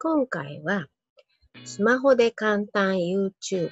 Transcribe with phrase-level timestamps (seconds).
[0.00, 0.86] 今回は、
[1.64, 3.68] スマホで簡単 YouTube。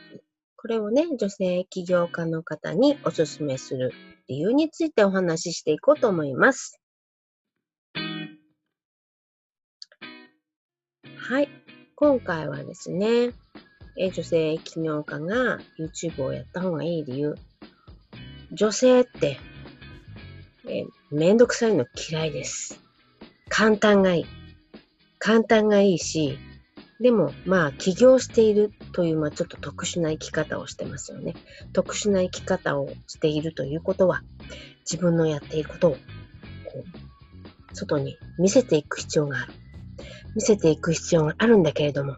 [0.56, 3.92] これをね、女性起業家の方におすすめする
[4.26, 6.80] 理由についてお話ししていこうと思います。
[11.16, 11.48] はい。
[11.94, 13.30] 今回はですね、
[13.96, 17.36] 女性起業家が YouTube をやった方がいい理由。
[18.50, 19.38] 女性って、
[20.68, 22.80] えめんどくさいの嫌いです。
[23.48, 24.35] 簡単がいい。
[25.18, 26.38] 簡単がいいし、
[27.00, 31.34] でも、まあ、起業しているという、まあ、ちょっと特殊な生き方をしてますよね。
[31.72, 34.22] 特殊な生き方をしているということは、
[34.90, 35.98] 自分のやっていることを、こ
[37.72, 39.52] う、外に見せていく必要がある。
[40.34, 42.16] 見せていく必要があるんだけれども、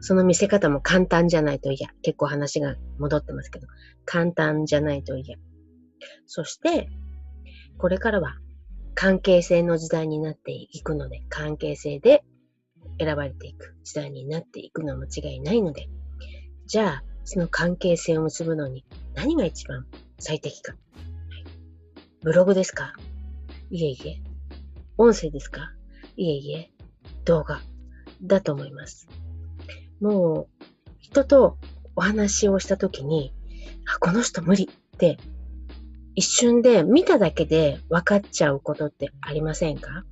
[0.00, 1.88] その見せ方も簡単じゃないと嫌。
[2.02, 3.66] 結構話が戻ってますけど、
[4.04, 5.36] 簡単じゃないと嫌。
[6.26, 6.88] そして、
[7.78, 8.36] これからは
[9.00, 12.22] 関係性の時代になっていくので、関係性で
[12.98, 15.88] 選ばれていく時代になっていくのは間違いないので、
[16.66, 19.86] じゃあ、その関係性を結ぶのに何が一番
[20.18, 20.74] 最適か。
[22.22, 22.92] ブログですか？
[23.70, 24.22] いえいえ。
[24.98, 25.72] 音声ですか？
[26.18, 26.70] いえいえ。
[27.24, 27.62] 動画
[28.20, 29.08] だと思います。
[30.02, 30.64] もう、
[30.98, 31.56] 人と
[31.96, 33.32] お話をしたときに、
[33.86, 35.16] あ、この人無理って
[36.20, 40.04] 一瞬で見ただけで分かっちゃうことってありませんか？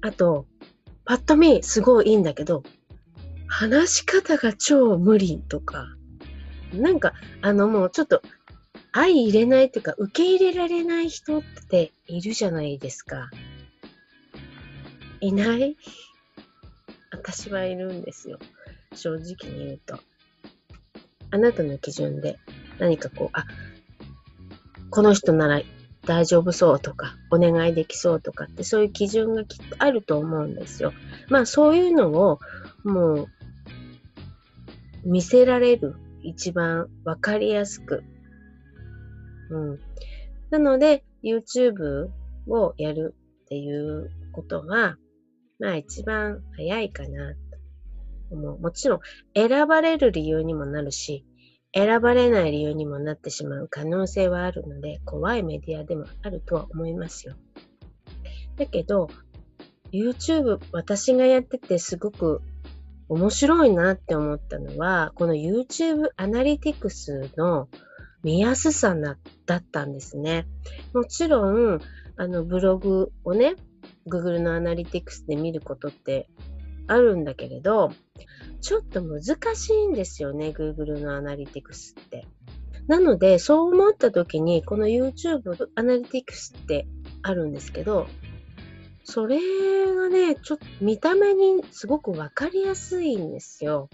[0.00, 0.46] あと、
[1.04, 2.62] パッと見すごいいいんだけど、
[3.46, 5.86] 話し方が超無理とか、
[6.72, 8.22] なんか、あのもうちょっと
[8.94, 13.28] 相入れないというか、受け入れられない人っているじゃないですか。
[15.20, 15.76] いない？
[17.12, 18.38] 私はいるんですよ。
[18.94, 19.98] 正直に言うと。
[21.32, 22.38] あなたの基準で
[22.78, 23.44] 何かこう、あ、
[24.90, 25.62] この人なら
[26.06, 30.92] 大丈夫そうとか、お願いできそうとかって、そういう基準がきっとあると思うんですよ。
[31.28, 32.38] まあそういうのを
[32.84, 33.26] もう
[35.04, 38.02] 見せられる一番わかりやすく。
[39.50, 39.78] うん。
[40.50, 42.08] なので YouTube
[42.48, 43.14] をやる
[43.44, 44.96] っていうことは、
[45.58, 47.36] まあ一番早いかなと
[48.30, 48.58] 思う。
[48.58, 49.00] もちろん
[49.34, 51.24] 選ばれる理由にもなるし、
[51.72, 57.34] 選ばれない理由にもなってしまう可能性はあるので、怖いメディアでもあるとは思いますよ。
[58.56, 59.08] だけど、
[59.92, 62.42] YouTube 私がやっててすごく
[63.08, 67.68] 面白いなって思ったのは、この YouTube アナリティクスの
[68.22, 70.46] 見やすさだったんですね。
[70.92, 71.80] もちろん、
[72.16, 73.54] あのブログをね、
[74.06, 76.28] Google のアナリティクスで見ることって
[76.90, 77.92] あるんだけれど、
[78.60, 79.22] ちょっと難
[79.54, 82.26] しいんですよね、Google のアナリティクスって。
[82.86, 86.86] なので、そう思った時に、この YouTube アナリティクスって
[87.22, 88.08] あるんですけど、
[89.04, 89.38] それ
[89.94, 93.88] がね、ちょっと見た目にすごくわかりやすいんですよ。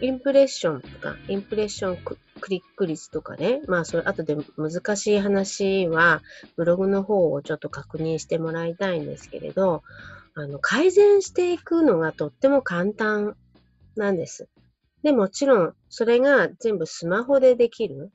[0.00, 2.18] インプレッションとか、インプレッションク
[2.50, 6.22] リック率とかね、まあそれ後で難しい話は
[6.56, 9.82] ブログの方をちょっと確認してもらいたいんですけれど、
[10.34, 13.36] あの改善していくのがとっても簡単
[13.96, 14.48] なんです。
[15.02, 18.10] で、もちろん、それが全部スマホでできる。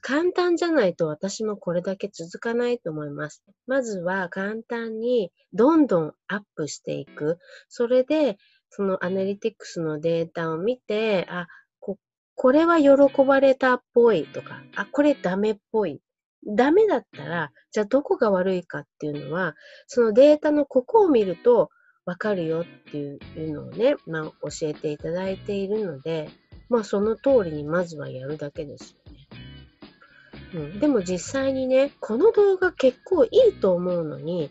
[0.00, 3.42] 簡単じゃないと私もこれだけ続かないと思います。
[3.66, 7.38] まずは簡単にどんどんアップしていく。
[7.68, 8.38] それで、
[8.70, 11.48] そのアナリティクスのデータを見て、あ、
[11.80, 11.98] こ
[12.34, 16.00] これは喜ばれたっぽいとか、あ、これダメっぽい。
[16.46, 19.54] ダメだったら、じゃあどこが悪いかっていうのは、
[19.86, 21.70] そのデータのここを見ると、
[22.04, 26.30] わかるよっていうのをね、まあ、教えていただいているので、
[26.70, 29.18] まあその通りにまずはやるだけですよね。
[30.54, 34.50] うん、でも実際にね、この動画結構いいと思うのに、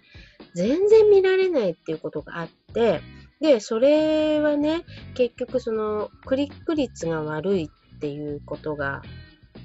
[0.53, 3.01] 全然見られないっていうことがあって、
[3.39, 4.83] で、それはね、
[5.15, 9.01] 結局そのクリック率が悪いっていうことが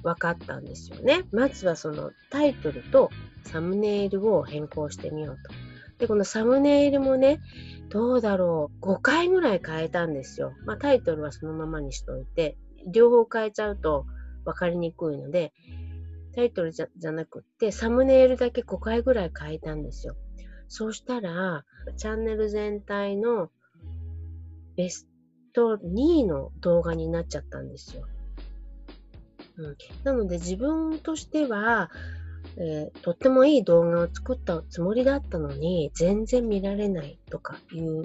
[0.02, 1.24] 分かったんですよね。
[1.32, 3.10] まずはそのタイトルと
[3.44, 5.50] サムネイルを変更してみようと。
[5.98, 7.40] で、このサムネイルもね、
[7.88, 10.52] どうだろう、5回ぐらい変えたんですよ。
[10.64, 12.56] まあ、タイトルはそのままにしといて、
[12.90, 14.06] 両方変えちゃうと
[14.44, 15.52] 分かりにくいので、
[16.34, 20.16] タイトルじゃじゃなくって、サムネイルだけ5回ぐらい変えたんですよ。
[20.68, 21.64] そうしたら、
[21.96, 23.50] チャンネル全体の
[24.76, 25.06] ベス
[25.52, 28.06] ト2位の動画になっちゃったんですよ。
[29.56, 31.90] うん、なので自分としては、
[32.56, 38.04] えー、とってもいい動画を作ったつもりだったのに、全然見られないとかいう、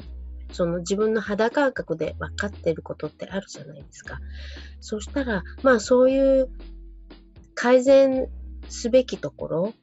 [0.52, 4.20] その自分の肌感覚で分かってることってあるじゃないですか。
[4.80, 6.50] そしたら、まあそういう
[7.56, 8.30] 改善
[8.70, 9.74] すべきところ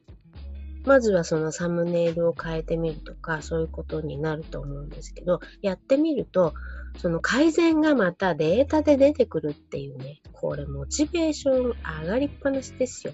[0.85, 6.53] まずはそのサムネイルを変えてみるとか、そういうことになると思うんですけど、やってみると、
[6.97, 13.13] その改善がまたデータで出てくるっていうね、これモチベーション上がりっぱなしですよ。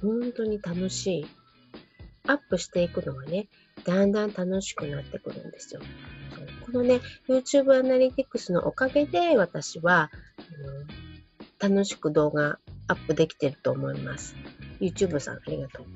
[0.00, 1.26] 本当に楽しい。
[2.26, 3.48] アップしていくのがね、
[3.84, 5.80] だんだん楽しくなってくるんですよ。
[6.64, 10.10] このね、YouTube アナリティクスのおかげで私は、
[11.60, 12.58] あの楽しく動画
[12.88, 14.34] アップできてると思います。
[14.80, 15.86] YouTube さんありがとう。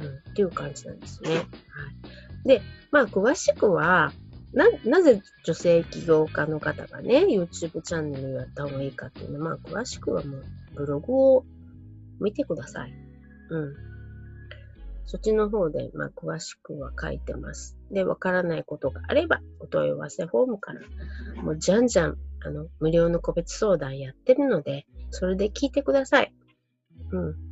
[0.00, 1.34] うん、っていう感じなんですね。
[1.34, 1.46] はい。
[2.46, 4.12] で、まあ、詳しくは、
[4.52, 10.44] な、なぜ女性起業家の方がね、YouTube チャンネルやった方がいいかっていうのは、まあ、詳しくはもう、
[10.74, 11.44] ブログを
[12.20, 12.92] 見てください。
[13.50, 13.74] うん。
[15.06, 17.76] そっちの方で、まあ、詳しくは書いてます。
[17.90, 20.80] で、わからないことがあれば、お問い合わせフォームから、
[21.42, 26.34] もう、じゃんじゃん、あの、無料の個別相談やってるので、それで聞いてください。
[27.10, 27.51] うん。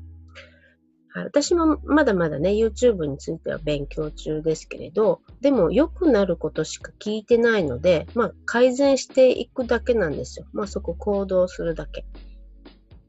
[1.13, 10.47] はい、私もまだまだね、YouTube については勉強中ですけれど、でも良くなることしか聞いてないので、まあ改善していくだけなんですよ。
[10.53, 12.05] まあそこ行動するだけ。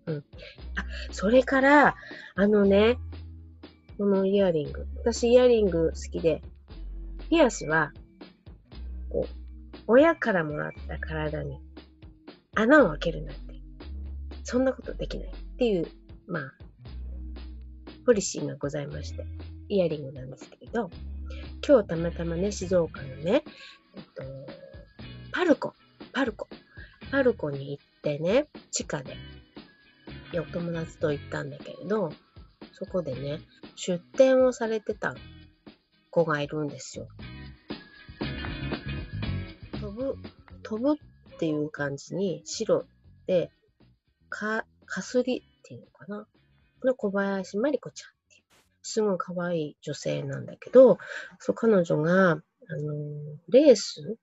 [0.08, 0.18] うん。
[0.18, 0.22] あ、
[1.12, 1.96] それから、
[2.36, 2.98] あのね、
[3.98, 4.88] このイヤリング。
[4.98, 6.42] 私イヤリング好きで、
[7.30, 7.92] ピアスは、
[9.10, 11.60] こう、親からもらった体に
[12.56, 13.62] 穴を開けるなんて、
[14.44, 15.88] そんなことできないっていう、
[18.06, 19.26] ポリシーがございまして、
[19.70, 20.90] イヤリングなんですけれど、
[21.66, 23.44] 今日たまたまね、静岡のね、
[23.96, 24.24] えっと、
[25.32, 25.74] パルコ、
[26.12, 26.48] パルコ、
[27.12, 29.16] パルコに行ってね、地下で、
[30.34, 32.12] お友達と行ったんだけれど、
[32.74, 33.42] そこでね、
[33.76, 35.16] 出店をされてた
[36.10, 37.08] 子がいるんですよ。
[39.80, 40.16] 飛ぶ、
[40.64, 42.86] 飛ぶっていう感じに白
[43.28, 43.52] で、
[44.30, 45.88] か、かすりっていう
[46.86, 46.96] の。
[46.96, 48.44] 小林真理子ちゃんっていう、
[48.82, 50.98] すごい可愛い女性なんだけど、
[51.40, 52.42] そう、彼女が、あの、
[53.50, 54.18] レース？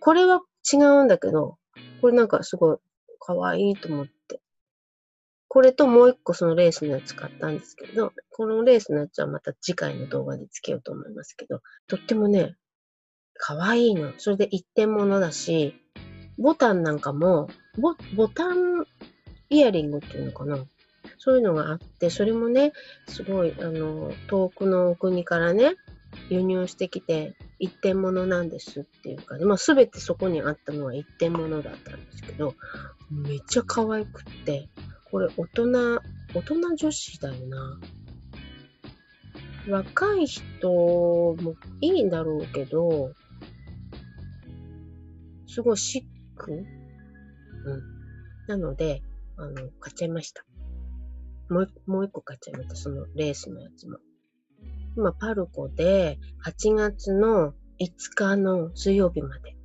[0.00, 0.42] これは
[0.72, 1.58] 違うんだけど、
[2.00, 2.78] これなんかすごい
[3.18, 4.40] 可愛いと思って。
[5.48, 12.56] これともう一個そのレースのやつ買ったんですけど、このレースのやつはまた次回の動画でつけようと思いますけど、とってもね、
[13.34, 14.12] 可愛いの。
[14.18, 15.74] それで一点物だし、
[16.36, 17.48] ボタンなんかも、
[17.78, 18.84] ボボタン
[19.48, 20.58] イヤリングっていうのかな？
[21.18, 22.72] そういうのがあって、それもね、
[23.06, 25.74] すごい、あの、遠くの国からね、
[26.30, 32.54] 輸入してきて、一点物なんですっていうか、まあ、すべてそこにあったのは一点物だったんですけど、
[33.10, 34.68] めっちゃ可愛くって、
[35.10, 36.00] これ大人、
[36.34, 37.80] 大人女子だよな。
[39.68, 43.12] 若い人もいいんだろうけど、
[45.48, 46.02] すごいシッ
[46.36, 46.52] ク？
[46.52, 46.66] うん。
[48.46, 49.02] なので、
[49.36, 50.44] あの、買っちゃいました。
[51.48, 52.76] もう、もう一個買っちゃいました。
[52.76, 53.98] そのレースのやつも。
[54.96, 59.56] 今、パルコで8月の5日の水曜日まで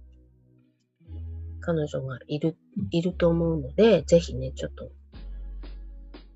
[1.62, 2.57] 彼女がいる、
[2.89, 4.92] いると思うので、ぜひね、ちょっと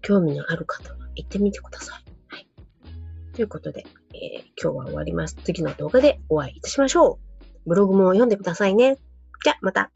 [0.01, 2.03] 興味のある方は行ってみてください。
[2.27, 2.47] はい。
[3.33, 5.35] ということで、えー、今日は終わります。
[5.43, 7.19] 次の動画でお会いいたしましょ
[7.65, 7.69] う。
[7.69, 8.97] ブログも読んでくださいね。
[9.43, 9.91] じゃ、また。